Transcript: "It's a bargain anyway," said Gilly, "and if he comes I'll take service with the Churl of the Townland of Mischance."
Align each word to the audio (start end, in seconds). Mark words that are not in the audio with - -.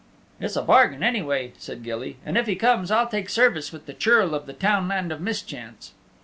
"It's 0.39 0.55
a 0.55 0.63
bargain 0.63 1.03
anyway," 1.03 1.53
said 1.59 1.83
Gilly, 1.83 2.17
"and 2.25 2.35
if 2.35 2.47
he 2.47 2.55
comes 2.55 2.89
I'll 2.89 3.07
take 3.07 3.29
service 3.29 3.71
with 3.71 3.85
the 3.85 3.93
Churl 3.93 4.33
of 4.33 4.47
the 4.47 4.53
Townland 4.53 5.11
of 5.11 5.21
Mischance." 5.21 5.93